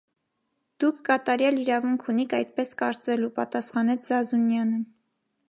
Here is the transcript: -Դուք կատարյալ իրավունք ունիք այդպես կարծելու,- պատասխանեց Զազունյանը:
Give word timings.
-Դուք 0.83 0.95
կատարյալ 1.09 1.59
իրավունք 1.65 2.07
ունիք 2.13 2.33
այդպես 2.39 2.73
կարծելու,- 2.81 3.31
պատասխանեց 3.37 4.11
Զազունյանը: 4.11 4.83